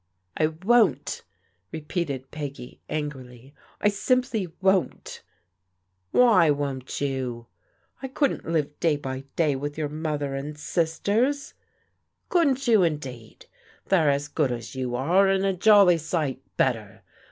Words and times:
"I 0.35 0.47
won't!" 0.47 1.23
repeated 1.71 2.31
Peggy 2.31 2.79
angrily. 2.89 3.53
"I 3.79 3.89
simply 3.89 4.47
won't!" 4.59 5.21
"Why 6.11 6.49
won't 6.49 6.99
you?" 6.99 7.45
*' 7.73 8.01
I 8.01 8.07
couldn't 8.07 8.49
live 8.51 8.79
day 8.79 8.95
by 8.95 9.25
day 9.35 9.55
with 9.55 9.77
your 9.77 9.89
mother 9.89 10.33
and 10.33 10.57
sisters."" 10.57 11.53
Couldn't 12.29 12.67
you, 12.67 12.81
indeed! 12.81 13.45
They're 13.89 14.09
as 14.09 14.27
good 14.27 14.51
as 14.51 14.73
you 14.73 14.95
are, 14.95 15.27
and 15.27 15.45
a 15.45 15.53
jolly 15.53 15.99
sight 15.99 16.41
better. 16.57 17.03